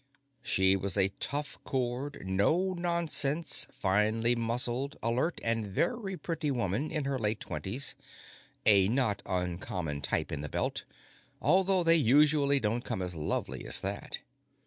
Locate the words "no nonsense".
2.25-3.67